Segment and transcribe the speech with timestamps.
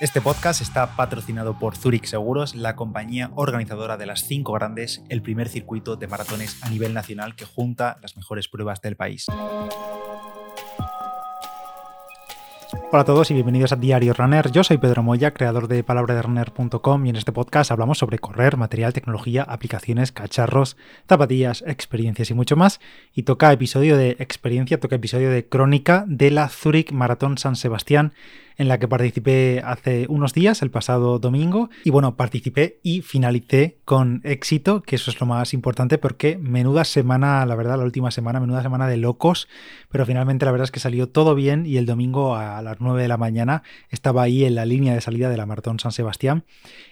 [0.00, 5.20] Este podcast está patrocinado por Zurich Seguros, la compañía organizadora de las cinco grandes, el
[5.20, 9.26] primer circuito de maratones a nivel nacional que junta las mejores pruebas del país.
[12.92, 14.50] Hola a todos y bienvenidos a Diario Runner.
[14.50, 18.92] Yo soy Pedro Moya, creador de palabraderunner.com y en este podcast hablamos sobre correr, material,
[18.92, 20.76] tecnología, aplicaciones, cacharros,
[21.08, 22.80] zapatillas, experiencias y mucho más.
[23.14, 28.12] Y toca episodio de experiencia, toca episodio de crónica de la Zurich Maratón San Sebastián
[28.60, 31.70] en la que participé hace unos días, el pasado domingo.
[31.82, 36.84] Y bueno, participé y finalicé con éxito, que eso es lo más importante porque menuda
[36.84, 39.48] semana, la verdad, la última semana, menuda semana de locos,
[39.88, 43.00] pero finalmente la verdad es que salió todo bien y el domingo a las 9
[43.00, 46.44] de la mañana estaba ahí en la línea de salida de la Maratón San Sebastián.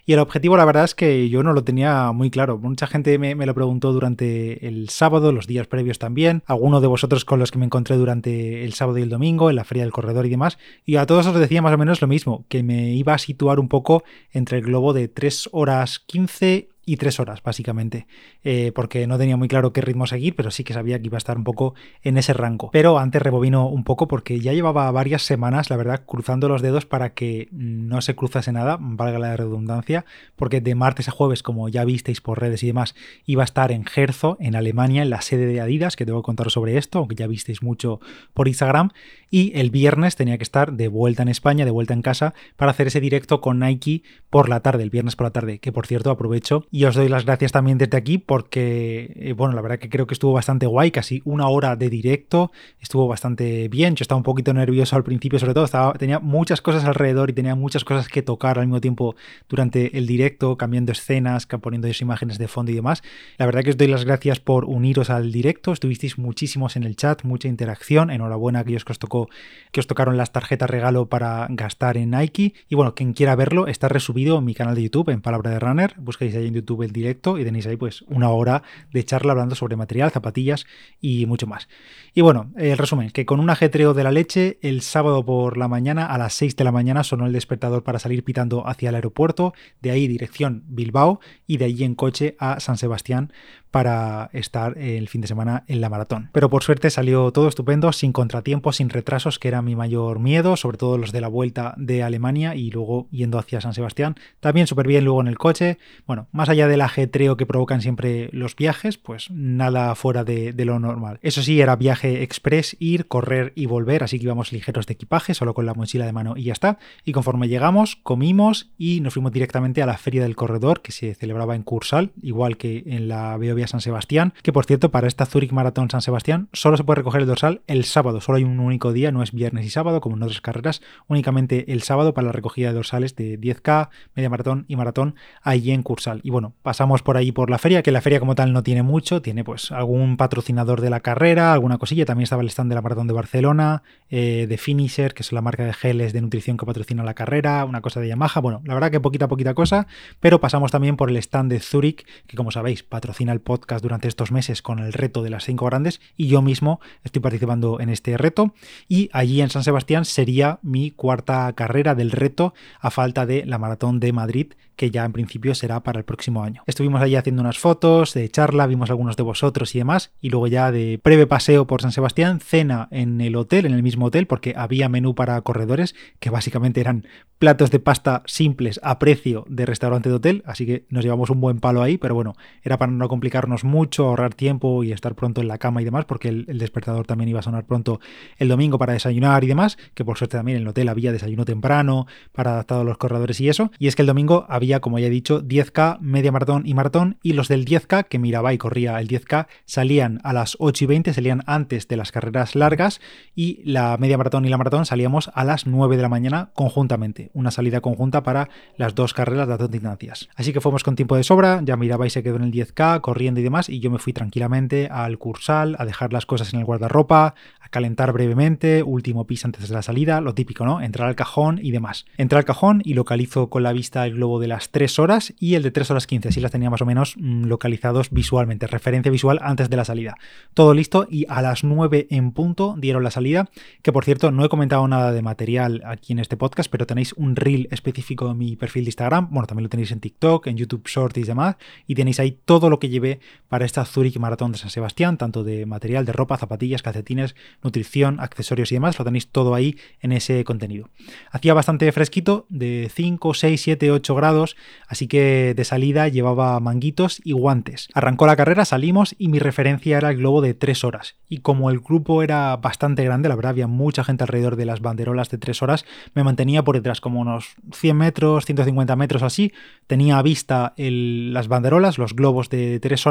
[0.06, 2.56] Y el objetivo, la verdad es que yo no lo tenía muy claro.
[2.56, 6.42] Mucha gente me, me lo preguntó durante el sábado, los días previos también.
[6.46, 9.56] Algunos de vosotros con los que me encontré durante el sábado y el domingo, en
[9.56, 10.56] la Feria del Corredor y demás.
[10.86, 13.60] Y a todos os decía más o menos lo mismo, que me iba a situar
[13.60, 18.06] un poco entre el globo de 3 horas 15 y tres horas, básicamente,
[18.44, 21.16] eh, porque no tenía muy claro qué ritmo seguir, pero sí que sabía que iba
[21.16, 22.70] a estar un poco en ese rango.
[22.72, 26.86] Pero antes rebobino un poco porque ya llevaba varias semanas, la verdad, cruzando los dedos
[26.86, 31.68] para que no se cruzase nada, valga la redundancia, porque de martes a jueves, como
[31.68, 32.94] ya visteis por redes y demás,
[33.26, 36.26] iba a estar en Gerzo, en Alemania, en la sede de Adidas, que tengo que
[36.26, 38.00] contar sobre esto, aunque ya visteis mucho
[38.32, 38.92] por Instagram,
[39.30, 42.70] y el viernes tenía que estar de vuelta en España, de vuelta en casa, para
[42.70, 45.86] hacer ese directo con Nike por la tarde, el viernes por la tarde, que por
[45.86, 49.88] cierto aprovecho os doy las gracias también desde aquí porque, eh, bueno, la verdad que
[49.88, 54.16] creo que estuvo bastante guay, casi una hora de directo, estuvo bastante bien, yo estaba
[54.16, 58.08] un poquito nervioso al principio, sobre todo tenía muchas cosas alrededor y tenía muchas cosas
[58.08, 59.16] que tocar al mismo tiempo
[59.48, 63.02] durante el directo, cambiando escenas, poniendo imágenes de fondo y demás.
[63.38, 66.96] La verdad que os doy las gracias por uniros al directo, estuvisteis muchísimos en el
[66.96, 69.28] chat, mucha interacción, enhorabuena a aquellos que os tocó,
[69.72, 73.66] que os tocaron las tarjetas regalo para gastar en Nike y bueno, quien quiera verlo
[73.66, 76.67] está resubido en mi canal de YouTube en Palabra de Runner, buscáis ahí en YouTube
[76.82, 78.62] el directo y tenéis ahí pues una hora
[78.92, 80.66] de charla hablando sobre material, zapatillas
[81.00, 81.68] y mucho más.
[82.14, 85.68] Y bueno, el resumen, que con un ajetreo de la leche, el sábado por la
[85.68, 88.94] mañana a las 6 de la mañana sonó el despertador para salir pitando hacia el
[88.94, 93.32] aeropuerto, de ahí dirección Bilbao y de allí en coche a San Sebastián
[93.70, 96.30] para estar el fin de semana en la maratón.
[96.32, 100.56] Pero por suerte salió todo estupendo, sin contratiempos, sin retrasos, que era mi mayor miedo,
[100.56, 104.16] sobre todo los de la vuelta de Alemania y luego yendo hacia San Sebastián.
[104.40, 105.78] También súper bien luego en el coche.
[106.06, 110.78] Bueno, más allá del ajetreo que provocan siempre los viajes, pues nada fuera de, lo
[110.78, 111.18] normal.
[111.22, 115.34] Eso sí, era viaje express, ir, correr y volver, así que íbamos ligeros de equipaje,
[115.34, 116.78] solo con la mochila de mano y ya está.
[117.04, 121.14] Y conforme llegamos, comimos y nos fuimos directamente a la Feria del Corredor, que se
[121.14, 125.26] celebraba en Cursal, igual que en la BOB San Sebastián, que por cierto, para esta
[125.26, 128.60] Zurich Maratón San Sebastián solo se puede recoger el dorsal el sábado, solo hay un
[128.60, 132.26] único día, no es viernes y sábado como en otras carreras, únicamente el sábado para
[132.26, 136.20] la recogida de dorsales de 10K, media maratón y maratón allí en Cursal.
[136.22, 138.82] Y bueno, pasamos por ahí por la feria, que la feria como tal no tiene
[138.82, 142.74] mucho, tiene pues algún patrocinador de la carrera, alguna cosilla, también estaba el stand de
[142.74, 146.56] la maratón de Barcelona, eh, de Finisher, que es la marca de geles de nutrición
[146.56, 149.86] que patrocina la carrera, una cosa de Yamaha, bueno, la verdad que poquita poquita cosa,
[150.20, 154.06] pero pasamos también por el stand de Zurich, que como sabéis patrocina el podcast durante
[154.06, 157.88] estos meses con el reto de las cinco grandes y yo mismo estoy participando en
[157.88, 158.54] este reto
[158.88, 163.58] y allí en San Sebastián sería mi cuarta carrera del reto a falta de la
[163.58, 166.62] maratón de Madrid que ya en principio será para el próximo año.
[166.66, 170.46] Estuvimos allí haciendo unas fotos de charla, vimos algunos de vosotros y demás, y luego
[170.46, 174.28] ya de breve paseo por San Sebastián, cena en el hotel, en el mismo hotel,
[174.28, 177.08] porque había menú para corredores, que básicamente eran
[177.40, 181.40] platos de pasta simples a precio de restaurante de hotel, así que nos llevamos un
[181.40, 183.08] buen palo ahí, pero bueno, era para no
[183.46, 187.28] mucho, ahorrar tiempo y estar pronto en la cama y demás, porque el, despertador también
[187.28, 188.00] iba a sonar pronto
[188.38, 191.44] el domingo para desayunar y demás, que por suerte también en el hotel había desayuno
[191.44, 194.98] temprano para adaptado a los corredores y eso, y es que el domingo había como
[194.98, 198.58] ya he dicho, 10K, media maratón y maratón, y los del 10K, que miraba y
[198.58, 203.00] corría el 10K, salían a las 8 y 20, salían antes de las carreras largas,
[203.34, 207.30] y la media maratón y la maratón salíamos a las 9 de la mañana conjuntamente,
[207.34, 210.28] una salida conjunta para las dos carreras de dos distancias.
[210.34, 213.00] Así que fuimos con tiempo de sobra, ya miraba y se quedó en el 10K,
[213.36, 216.64] y demás, y yo me fui tranquilamente al cursal, a dejar las cosas en el
[216.64, 220.80] guardarropa, a calentar brevemente, último pis antes de la salida, lo típico, ¿no?
[220.80, 222.06] Entrar al cajón y demás.
[222.16, 225.54] Entrar al cajón y localizo con la vista el globo de las 3 horas y
[225.54, 229.12] el de 3 horas 15, así las tenía más o menos mm, localizados visualmente, referencia
[229.12, 230.16] visual antes de la salida.
[230.54, 233.50] Todo listo y a las 9 en punto dieron la salida,
[233.82, 237.12] que por cierto no he comentado nada de material aquí en este podcast, pero tenéis
[237.14, 240.56] un reel específico en mi perfil de Instagram, bueno, también lo tenéis en TikTok, en
[240.56, 243.17] YouTube Short y demás, y tenéis ahí todo lo que llevé
[243.48, 248.20] para esta Zurich Maratón de San Sebastián, tanto de material de ropa, zapatillas, calcetines, nutrición,
[248.20, 250.90] accesorios y demás, lo tenéis todo ahí en ese contenido.
[251.30, 254.56] Hacía bastante fresquito, de 5, 6, 7, 8 grados,
[254.86, 257.88] así que de salida llevaba manguitos y guantes.
[257.94, 261.16] Arrancó la carrera, salimos y mi referencia era el globo de 3 horas.
[261.28, 264.80] Y como el grupo era bastante grande, la verdad había mucha gente alrededor de las
[264.80, 269.52] banderolas de 3 horas, me mantenía por detrás como unos 100 metros, 150 metros así,
[269.86, 273.07] tenía a vista las banderolas, los globos de 3 horas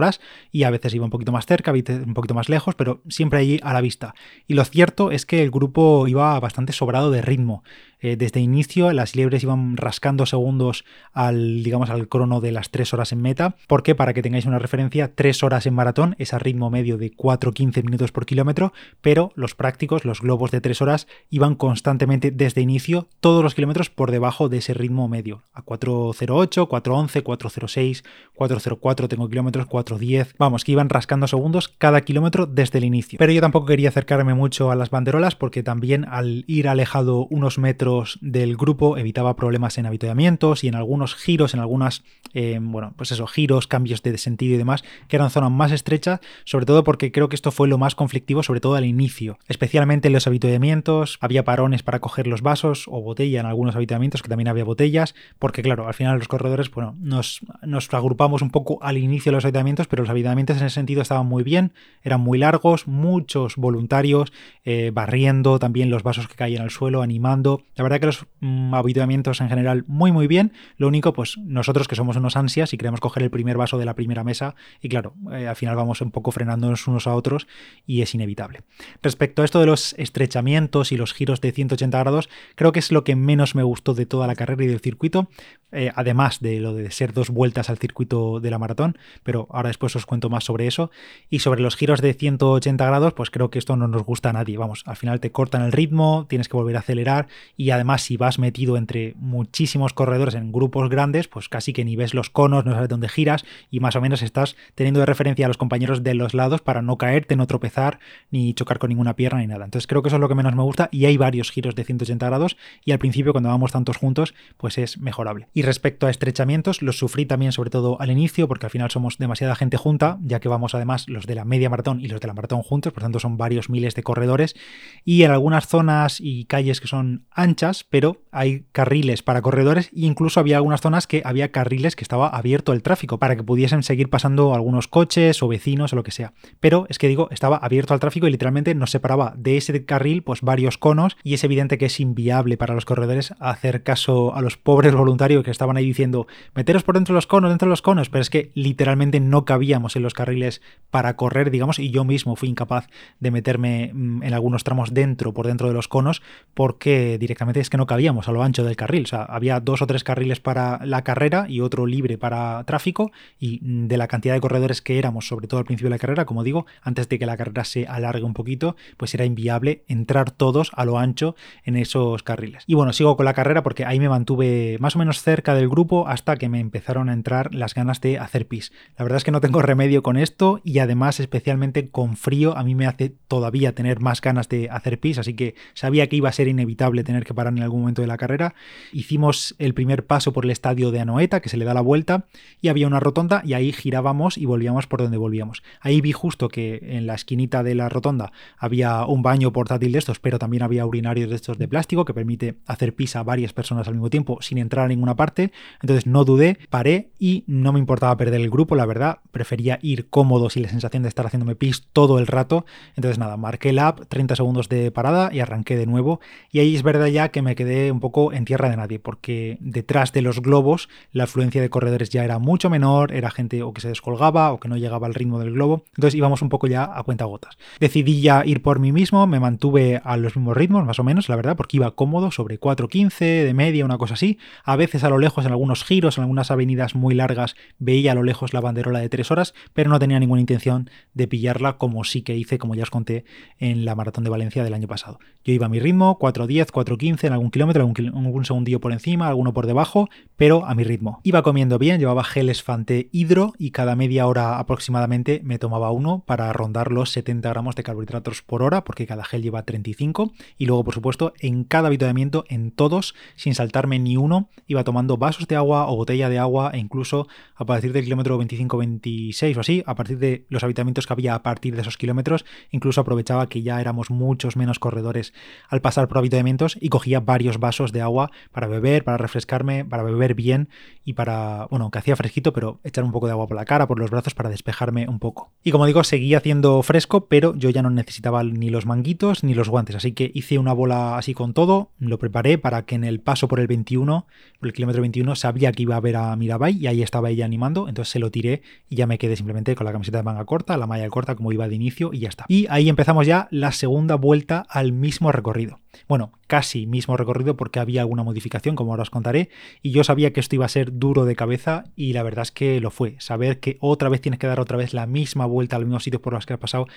[0.52, 3.60] y a veces iba un poquito más cerca, un poquito más lejos, pero siempre allí
[3.64, 4.14] a la vista.
[4.48, 7.64] Y lo cierto es que el grupo iba bastante sobrado de ritmo.
[8.00, 12.94] Eh, desde inicio las liebres iban rascando segundos al, digamos, al crono de las 3
[12.94, 16.40] horas en meta, porque para que tengáis una referencia, 3 horas en maratón es a
[16.40, 18.72] ritmo medio de 4-15 minutos por kilómetro,
[19.02, 23.90] pero los prácticos, los globos de 3 horas, iban constantemente desde inicio todos los kilómetros
[23.90, 28.04] por debajo de ese ritmo medio, a 4.08, 4.11, 4.06,
[28.36, 33.18] 4.04 tengo kilómetros, 4.10, vamos, que iban rascando segundos cada kilómetro desde el inicio.
[33.18, 37.58] Pero yo tampoco quería acercarme mucho a las banderolas porque también al ir alejado unos
[37.58, 37.87] metros
[38.22, 42.04] del grupo evitaba problemas en habituamientos y en algunos giros, en algunas,
[42.34, 46.20] eh, bueno, pues eso, giros, cambios de sentido y demás, que eran zonas más estrechas,
[46.44, 50.08] sobre todo porque creo que esto fue lo más conflictivo, sobre todo al inicio, especialmente
[50.08, 54.30] en los habituamientos, había parones para coger los vasos o botella en algunos habituamientos, que
[54.30, 58.80] también había botellas, porque claro, al final los corredores, bueno, nos, nos agrupamos un poco
[58.82, 61.74] al inicio de los habituamientos, pero los habituamientos en ese sentido estaban muy bien,
[62.04, 64.34] eran muy largos, muchos voluntarios,
[64.66, 68.74] eh, barriendo también los vasos que caían al suelo, animando, la verdad que los mm,
[68.74, 70.52] habituamientos en general muy muy bien.
[70.78, 73.86] Lo único, pues nosotros que somos unos ansias y queremos coger el primer vaso de
[73.86, 77.48] la primera mesa y claro, eh, al final vamos un poco frenándonos unos a otros
[77.86, 78.62] y es inevitable.
[79.02, 82.92] Respecto a esto de los estrechamientos y los giros de 180 grados, creo que es
[82.92, 85.30] lo que menos me gustó de toda la carrera y del circuito,
[85.74, 89.68] eh, además de lo de ser dos vueltas al circuito de la maratón, pero ahora
[89.68, 90.92] después os cuento más sobre eso.
[91.30, 94.34] Y sobre los giros de 180 grados, pues creo que esto no nos gusta a
[94.34, 94.58] nadie.
[94.58, 97.28] Vamos, al final te cortan el ritmo, tienes que volver a acelerar
[97.58, 101.84] y y además si vas metido entre muchísimos corredores en grupos grandes, pues casi que
[101.84, 105.06] ni ves los conos, no sabes dónde giras y más o menos estás teniendo de
[105.06, 108.00] referencia a los compañeros de los lados para no caerte, no tropezar,
[108.32, 109.66] ni chocar con ninguna pierna ni nada.
[109.66, 111.84] Entonces creo que eso es lo que menos me gusta y hay varios giros de
[111.84, 112.56] 180 grados
[112.86, 115.50] y al principio cuando vamos tantos juntos pues es mejorable.
[115.54, 119.18] Y respecto a estrechamientos, los sufrí también sobre todo al inicio porque al final somos
[119.18, 122.28] demasiada gente junta, ya que vamos además los de la media maratón y los de
[122.28, 124.56] la maratón juntos, por tanto son varios miles de corredores
[125.04, 127.57] y en algunas zonas y calles que son anchas
[127.90, 132.28] pero hay carriles para corredores e incluso había algunas zonas que había carriles que estaba
[132.28, 136.12] abierto el tráfico para que pudiesen seguir pasando algunos coches o vecinos o lo que
[136.12, 136.34] sea.
[136.60, 140.24] Pero es que digo, estaba abierto al tráfico y literalmente nos separaba de ese carril
[140.24, 144.42] pues varios conos y es evidente que es inviable para los corredores hacer caso a
[144.42, 147.72] los pobres voluntarios que estaban ahí diciendo meteros por dentro de los conos, dentro de
[147.72, 151.92] los conos, pero es que literalmente no cabíamos en los carriles para correr, digamos, y
[151.92, 152.88] yo mismo fui incapaz
[153.20, 156.22] de meterme mm, en algunos tramos dentro, por dentro de los conos,
[156.54, 159.04] porque directamente es que no cabíamos a lo ancho del carril.
[159.04, 163.12] O sea, había dos o tres carriles para la carrera y otro libre para tráfico.
[163.40, 166.26] Y de la cantidad de corredores que éramos, sobre todo al principio de la carrera,
[166.26, 170.32] como digo, antes de que la carrera se alargue un poquito, pues era inviable entrar
[170.32, 171.36] todos a lo ancho
[171.66, 172.64] en esos carriles.
[172.68, 175.68] Y bueno, sigo con la carrera porque ahí me mantuve más o menos cerca del
[175.68, 178.72] grupo hasta que me empezaron a entrar las ganas de hacer pis.
[178.98, 182.64] La verdad es que no tengo remedio con esto y además especialmente con frío a
[182.64, 186.30] mí me hace todavía tener más ganas de hacer pis, así que sabía que iba
[186.30, 188.56] a ser inevitable tener que parar en algún momento de la carrera.
[188.92, 192.26] Hicimos el primer paso por el estadio de Anoeta, que se le da la vuelta,
[192.62, 195.64] y había una rotonda y ahí girábamos y volvíamos por donde volvíamos.
[195.82, 200.00] Ahí vi justo que en la esquinita de la rotonda había un baño portátil de
[200.00, 203.54] estos, pero también había urinarios de estos de plástico que permite hacer pis a varias
[203.54, 205.52] personas al mismo tiempo sin entrar a ninguna parte.
[205.82, 209.20] Entonces no dudé, paré y no me importaba perder el grupo, la verdad.
[209.32, 212.66] Prefería ir cómodo sin la sensación de estar haciéndome pis todo el rato.
[212.96, 216.20] Entonces nada, marqué el app, 30 segundos de parada y arranqué de nuevo.
[216.52, 219.58] Y ahí es verdad ya que me quedé un poco en tierra de nadie, porque
[219.60, 223.74] detrás de los globos la afluencia de corredores ya era mucho menor, era gente o
[223.74, 226.68] que se descolgaba o que no llegaba al ritmo del globo, entonces íbamos un poco
[226.68, 227.58] ya a cuenta gotas.
[227.80, 231.28] Decidí ya ir por mí mismo, me mantuve a los mismos ritmos, más o menos,
[231.30, 234.38] la verdad, porque iba cómodo, sobre 4.15 de media, una cosa así.
[234.64, 238.16] A veces a lo lejos, en algunos giros, en algunas avenidas muy largas, veía a
[238.16, 242.04] lo lejos la banderola de 3 horas, pero no tenía ninguna intención de pillarla como
[242.04, 243.26] sí que hice, como ya os conté,
[243.60, 245.20] en la maratón de Valencia del año pasado.
[245.44, 249.28] Yo iba a mi ritmo, 4.10, 4.15, en algún kilómetro, algún, algún segundillo por encima,
[249.28, 251.20] alguno por debajo, pero a mi ritmo.
[251.24, 256.24] Iba comiendo bien, llevaba geles Fante Hidro y cada media hora aproximadamente me tomaba uno
[256.26, 260.34] para rondar los 70 gramos de carbohidratos por hora, porque cada gel lleva 35.
[260.58, 265.18] Y luego, por supuesto, en cada avituallamiento, en todos, sin saltarme ni uno, iba tomando
[265.18, 269.58] vasos de agua o botella de agua e incluso a partir del kilómetro 25 26
[269.58, 273.02] o así, a partir de los habitamientos que había a partir de esos kilómetros, incluso
[273.02, 275.34] aprovechaba que ya éramos muchos menos corredores
[275.70, 280.04] al pasar por habitamientos y cogía varios vasos de agua para beber, para refrescarme, para
[280.04, 280.70] beber bien
[281.06, 283.88] y para, bueno, que hacía fresquito, pero echar un poco de agua por la cara,
[283.88, 285.52] por los brazos para despejarme un poco.
[285.64, 289.54] Y como digo, seguía haciendo fresco, pero yo ya no necesitaba ni los manguitos ni
[289.54, 293.04] los guantes, así que hice una bola así con todo, lo preparé para que en
[293.04, 294.28] el paso por el 21,
[294.60, 297.46] por el kilómetro 21, sabía que iba a ver a Mirabai y ahí estaba ella
[297.46, 300.46] animando, entonces se lo tiré y ya me quedé simplemente con la camiseta de manga
[300.46, 302.46] corta, la malla corta como iba de inicio y ya está.
[302.48, 305.80] Y ahí empezamos ya la segunda vuelta al mismo recorrido.
[306.08, 309.50] Bueno, casi mismo recorrido porque había alguna modificación, como ahora os contaré,
[309.82, 312.52] y yo sabía que esto iba a ser duro de cabeza y la verdad es
[312.52, 313.16] que lo fue.
[313.20, 316.22] Saber que otra vez tienes que dar otra vez la misma vuelta al mismo sitio
[316.22, 316.88] por los que has pasado,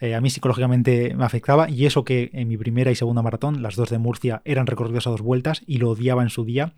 [0.00, 3.62] eh, a mí psicológicamente me afectaba y eso que en mi primera y segunda maratón,
[3.62, 6.74] las dos de Murcia, eran recorridos a dos vueltas y lo odiaba en su día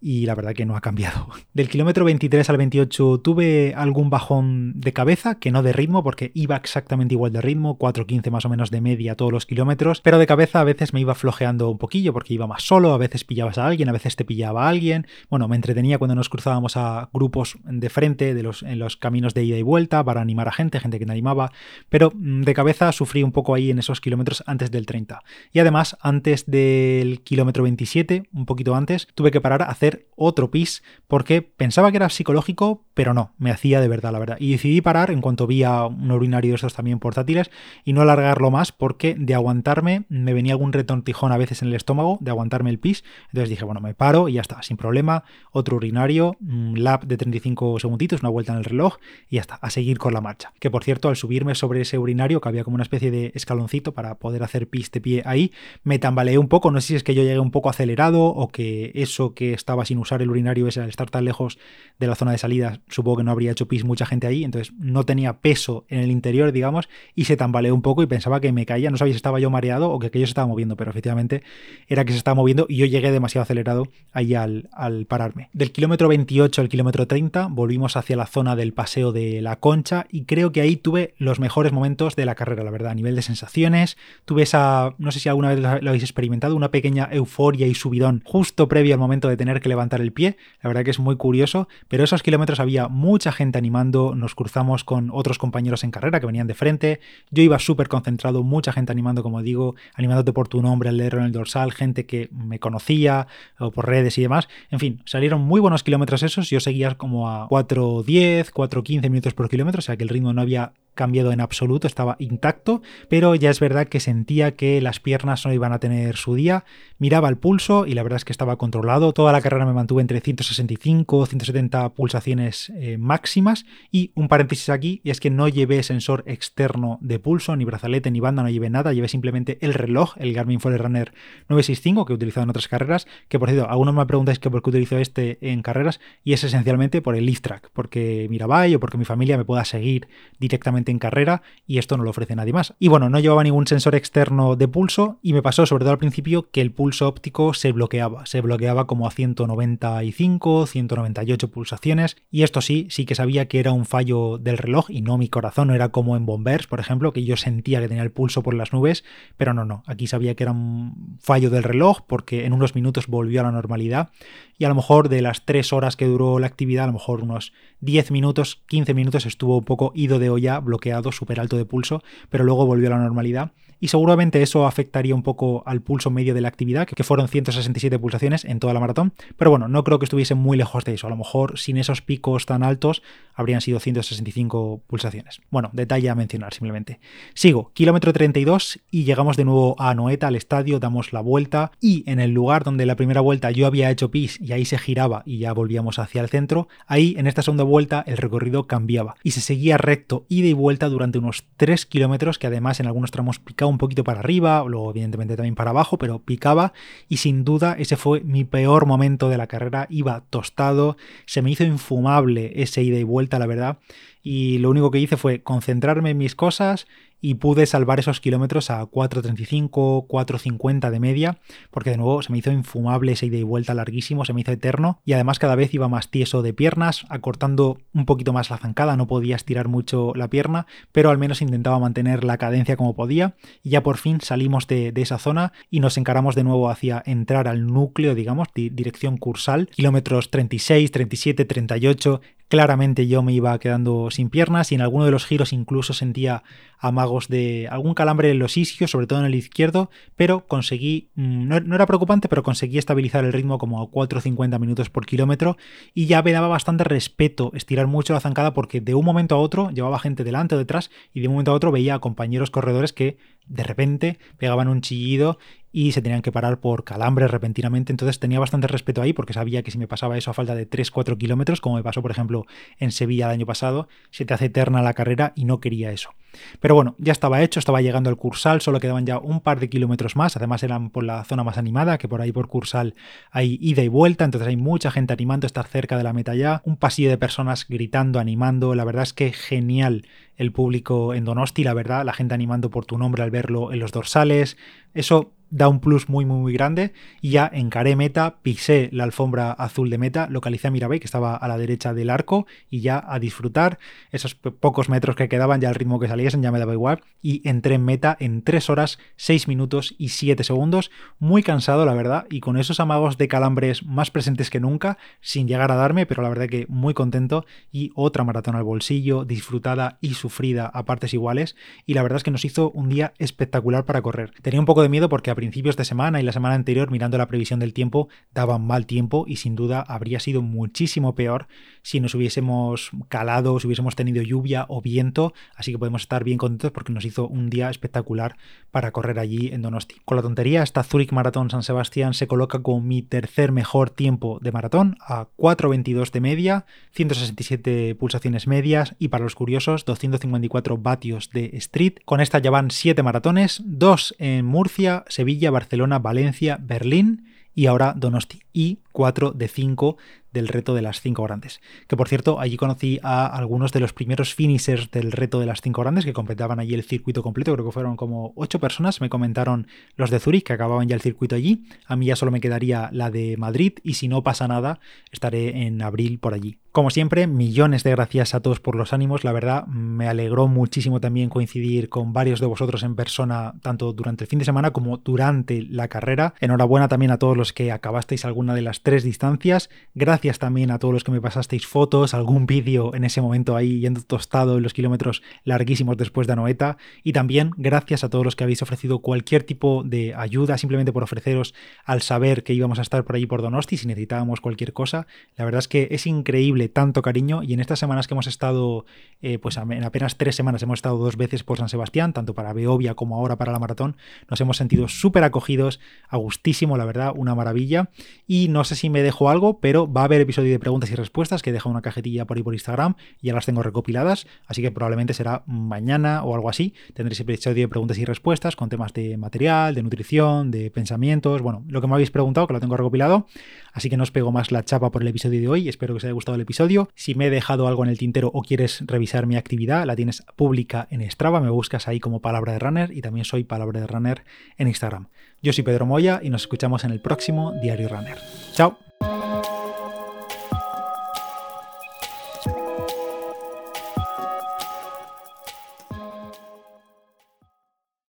[0.00, 1.28] y la verdad que no ha cambiado.
[1.54, 6.32] Del kilómetro 23 al 28 tuve algún bajón de cabeza, que no de ritmo, porque
[6.34, 10.18] iba exactamente igual de ritmo, 4.15 más o menos de media todos los kilómetros, pero
[10.18, 13.24] de cabeza a veces me iba flojeando un poquillo porque iba más solo, a veces
[13.24, 16.76] pillabas a alguien, a veces te pillaba a alguien, bueno, me entretenía cuando nos cruzábamos
[16.76, 20.48] a grupos de frente de los, en los caminos de ida y vuelta para animar
[20.48, 21.52] a gente, gente que me animaba,
[21.88, 25.22] pero mm, de cabeza sufrí un poco ahí en esos kilómetros antes del 30.
[25.52, 30.50] Y además, antes del kilómetro 27, un poquito antes, tuve que parar a hacer otro
[30.50, 34.36] pis porque pensaba que era psicológico, pero no, me hacía de verdad, la verdad.
[34.40, 37.50] Y decidí parar en cuanto vi a un urinario de estos también portátiles
[37.84, 41.74] y no alargarlo más porque de aguantarme me venía algún retortijón a veces en el
[41.74, 43.04] estómago, de aguantarme el pis.
[43.28, 45.24] Entonces dije, bueno, me paro y ya está, sin problema.
[45.52, 48.96] Otro urinario, un lap de 35 segunditos, una vuelta en el reloj
[49.28, 50.52] y ya está, a seguir con la marcha.
[50.58, 53.92] Que por cierto, al subirme sobre ese urinario, que había como una especie de escaloncito
[53.92, 56.70] para poder hacer pis de pie ahí, me tambaleé un poco.
[56.70, 59.84] No sé si es que yo llegué un poco acelerado o que eso que estaba
[59.84, 61.58] sin usar el urinario ese al estar tan lejos
[61.98, 64.74] de la zona de salida, supongo que no habría hecho pis mucha gente ahí, entonces
[64.78, 68.52] no tenía peso en el interior, digamos, y se tambaleó un poco y pensaba que
[68.52, 70.85] me caía, no sabía si estaba yo mareado o que aquello se estaba moviendo, pero
[70.90, 71.42] efectivamente
[71.88, 75.50] era que se estaba moviendo y yo llegué demasiado acelerado ahí al, al pararme.
[75.52, 80.06] Del kilómetro 28 al kilómetro 30 volvimos hacia la zona del paseo de la Concha
[80.10, 83.16] y creo que ahí tuve los mejores momentos de la carrera, la verdad, a nivel
[83.16, 87.66] de sensaciones, tuve esa, no sé si alguna vez lo habéis experimentado, una pequeña euforia
[87.66, 90.36] y subidón justo previo al momento de tener que levantar el pie.
[90.62, 94.84] La verdad que es muy curioso, pero esos kilómetros había mucha gente animando, nos cruzamos
[94.84, 97.00] con otros compañeros en carrera que venían de frente,
[97.30, 101.20] yo iba súper concentrado, mucha gente animando, como digo, animándote por tu nombre al leerlo
[101.20, 103.26] en el dorsal, gente que me conocía
[103.58, 104.48] o por redes y demás.
[104.70, 109.48] En fin, salieron muy buenos kilómetros esos, yo seguía como a 4.10, 4.15 minutos por
[109.48, 113.50] kilómetro, o sea que el ritmo no había cambiado en absoluto, estaba intacto, pero ya
[113.50, 116.64] es verdad que sentía que las piernas no iban a tener su día.
[116.98, 119.12] Miraba el pulso y la verdad es que estaba controlado.
[119.12, 123.66] Toda la carrera me mantuve entre 165 170 pulsaciones eh, máximas.
[123.92, 128.10] Y un paréntesis aquí, y es que no llevé sensor externo de pulso, ni brazalete,
[128.10, 131.12] ni banda, no llevé nada, llevé simplemente el reloj, el Garmin Forerunner
[131.48, 134.62] 965 que he utilizado en otras carreras, que por cierto, algunos me preguntáis que por
[134.62, 138.80] qué utilizo este en carreras, y es esencialmente por el lift track, porque Mirabai o
[138.80, 142.52] porque mi familia me pueda seguir directamente en carrera y esto no lo ofrece nadie
[142.52, 142.74] más.
[142.78, 145.98] Y bueno, no llevaba ningún sensor externo de pulso y me pasó sobre todo al
[145.98, 152.42] principio que el pulso óptico se bloqueaba, se bloqueaba como a 195, 198 pulsaciones y
[152.42, 155.68] esto sí, sí que sabía que era un fallo del reloj y no mi corazón,
[155.68, 158.54] no era como en Bombers, por ejemplo, que yo sentía que tenía el pulso por
[158.54, 159.04] las nubes,
[159.36, 163.06] pero no, no, aquí sabía que era un fallo del reloj porque en unos minutos
[163.06, 164.10] volvió a la normalidad
[164.58, 167.22] y a lo mejor de las 3 horas que duró la actividad, a lo mejor
[167.22, 170.75] unos 10 minutos, 15 minutos estuvo un poco ido de olla, bloqueado,
[171.12, 173.52] súper alto de pulso, pero luego volvió a la normalidad.
[173.78, 177.98] Y seguramente eso afectaría un poco al pulso medio de la actividad, que fueron 167
[177.98, 181.06] pulsaciones en toda la maratón, pero bueno, no creo que estuviese muy lejos de eso,
[181.06, 183.02] a lo mejor sin esos picos tan altos
[183.36, 185.40] habrían sido 165 pulsaciones.
[185.50, 186.98] Bueno, detalle a mencionar simplemente.
[187.34, 192.02] Sigo, kilómetro 32 y llegamos de nuevo a Noeta, al estadio, damos la vuelta y
[192.10, 195.22] en el lugar donde la primera vuelta yo había hecho pis y ahí se giraba
[195.26, 199.32] y ya volvíamos hacia el centro, ahí en esta segunda vuelta el recorrido cambiaba y
[199.32, 203.38] se seguía recto ida y vuelta durante unos 3 kilómetros que además en algunos tramos
[203.38, 206.72] picaba un poquito para arriba, luego evidentemente también para abajo, pero picaba
[207.08, 211.50] y sin duda ese fue mi peor momento de la carrera, iba tostado, se me
[211.50, 213.78] hizo infumable ese ida y vuelta, la verdad,
[214.22, 216.86] y lo único que hice fue concentrarme en mis cosas
[217.20, 221.38] y pude salvar esos kilómetros a 4.35, 4.50 de media,
[221.70, 224.52] porque de nuevo se me hizo infumable ese ida y vuelta larguísimo, se me hizo
[224.52, 228.58] eterno y además cada vez iba más tieso de piernas, acortando un poquito más la
[228.58, 232.94] zancada, no podía estirar mucho la pierna, pero al menos intentaba mantener la cadencia como
[232.94, 237.02] podía y ya por fin salimos de, esa zona y nos encaramos de nuevo hacia
[237.06, 244.10] entrar al núcleo, digamos, dirección cursal, kilómetros 36, 37, 38, claramente yo me iba quedando
[244.10, 246.42] sin piernas y en alguno de los giros incluso sentía
[246.78, 251.48] amagos de algún calambre en los isquios, sobre todo en el izquierdo, pero conseguí, mm,
[251.48, 255.56] no, era preocupante, pero conseguí estabilizar el ritmo como a 4,50 minutos por kilómetro
[255.94, 259.38] y ya me daba bastante respeto estirar mucho la zancada porque de un momento a
[259.38, 262.50] otro llevaba gente delante o detrás y de un momento a otro veía a compañeros
[262.50, 265.38] corredores que de repente pegaban un chillido
[265.76, 267.92] y se tenían que parar por calambres repentinamente.
[267.92, 270.66] Entonces tenía bastante respeto ahí porque sabía que si me pasaba eso a falta de
[270.66, 272.46] 3-4 kilómetros, como me pasó por ejemplo
[272.78, 276.14] en Sevilla el año pasado, se te hace eterna la carrera y no quería eso.
[276.60, 279.68] Pero bueno, ya estaba hecho, estaba llegando al Cursal, solo quedaban ya un par de
[279.68, 282.94] kilómetros más, además eran por la zona más animada, que por ahí por Cursal
[283.30, 286.62] hay ida y vuelta, entonces hay mucha gente animando, estar cerca de la meta ya,
[286.64, 290.06] un pasillo de personas gritando, animando, la verdad es que genial
[290.36, 293.78] el público en Donosti, la verdad, la gente animando por tu nombre al verlo en
[293.78, 294.56] los dorsales,
[294.94, 296.92] eso da un plus muy, muy, muy grande.
[297.22, 301.48] Y ya encaré meta, pisé la alfombra azul de meta, localicé a que estaba a
[301.48, 303.78] la derecha del arco, y ya a disfrutar
[304.10, 307.02] esos pocos metros que quedaban, ya al ritmo que saliesen, ya me daba igual.
[307.22, 310.90] Y entré en meta en 3 horas, 6 minutos y 7 segundos.
[311.18, 315.48] Muy cansado, la verdad, y con esos amagos de calambres más presentes que nunca, sin
[315.48, 317.46] llegar a darme, pero la verdad que muy contento.
[317.72, 321.56] Y otra maratón al bolsillo, disfrutada y sufrida a partes iguales.
[321.86, 324.32] Y la verdad es que nos hizo un día espectacular para correr.
[324.42, 327.28] Tenía un poco de miedo porque principios de semana y la semana anterior, mirando la
[327.28, 331.46] previsión del tiempo, daban mal tiempo y sin duda habría sido muchísimo peor
[331.82, 335.32] si nos hubiésemos calado, si hubiésemos tenido lluvia o viento.
[335.54, 338.36] Así que podemos estar bien contentos porque nos hizo un día espectacular
[338.72, 339.96] para correr allí en Donosti.
[340.04, 344.40] Con la tontería, esta Zurich Maratón San Sebastián se coloca con mi tercer mejor tiempo
[344.42, 351.30] de maratón a 4.22 de media, 167 pulsaciones medias y para los curiosos 254 vatios
[351.30, 351.98] de street.
[352.04, 357.94] Con esta ya van 7 maratones, 2 en Murcia, Sevilla, Barcelona, Valencia, Berlín y ahora
[357.96, 358.42] Donosti.
[358.52, 359.98] Y 4 de 5
[360.32, 361.60] del reto de las 5 grandes.
[361.86, 365.60] Que por cierto, allí conocí a algunos de los primeros finishers del reto de las
[365.60, 367.52] 5 grandes que completaban allí el circuito completo.
[367.52, 369.02] Creo que fueron como 8 personas.
[369.02, 371.64] Me comentaron los de Zurich que acababan ya el circuito allí.
[371.86, 375.66] A mí ya solo me quedaría la de Madrid y si no pasa nada, estaré
[375.66, 376.58] en abril por allí.
[376.72, 379.24] Como siempre, millones de gracias a todos por los ánimos.
[379.24, 384.24] La verdad, me alegró muchísimo también coincidir con varios de vosotros en persona, tanto durante
[384.24, 386.34] el fin de semana como durante la carrera.
[386.38, 389.68] Enhorabuena también a todos los que acabasteis alguna de las tres distancias.
[389.96, 393.80] Gracias también a todos los que me pasasteis fotos, algún vídeo en ese momento ahí
[393.80, 396.76] yendo tostado en los kilómetros larguísimos después de Anoeta.
[397.02, 401.02] Y también gracias a todos los que habéis ofrecido cualquier tipo de ayuda, simplemente por
[401.02, 401.52] ofreceros
[401.84, 405.08] al saber que íbamos a estar por ahí por Donosti si necesitábamos cualquier cosa.
[405.34, 408.86] La verdad es que es increíble tanto cariño y en estas semanas que hemos estado,
[409.20, 412.52] eh, pues en apenas tres semanas hemos estado dos veces por San Sebastián, tanto para
[412.52, 413.96] Beovia como ahora para la maratón,
[414.30, 417.90] nos hemos sentido súper acogidos, a gustísimo, la verdad, una maravilla.
[418.28, 420.94] Y no sé si me dejo algo, pero va a haber episodio de preguntas y
[420.94, 424.62] respuestas que deja una cajetilla por ahí por Instagram, y ya las tengo recopiladas, así
[424.62, 426.74] que probablemente será mañana o algo así.
[426.94, 431.64] Tendréis episodio de preguntas y respuestas con temas de material, de nutrición, de pensamientos, bueno,
[431.68, 433.26] lo que me habéis preguntado, que lo tengo recopilado.
[433.72, 435.68] Así que no os pego más la chapa por el episodio de hoy.
[435.68, 436.88] Espero que os haya gustado el episodio.
[436.94, 440.24] Si me he dejado algo en el tintero o quieres revisar mi actividad, la tienes
[440.34, 441.40] pública en Strava.
[441.40, 444.24] Me buscas ahí como Palabra de Runner y también soy Palabra de Runner
[444.56, 445.08] en Instagram.
[445.42, 448.16] Yo soy Pedro Moya y nos escuchamos en el próximo Diario Runner.
[448.52, 448.78] Chao.